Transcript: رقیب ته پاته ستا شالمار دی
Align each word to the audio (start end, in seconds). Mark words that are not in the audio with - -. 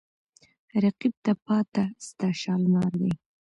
رقیب 0.83 1.13
ته 1.23 1.31
پاته 1.45 1.83
ستا 2.07 2.27
شالمار 2.41 2.91
دی 3.01 3.11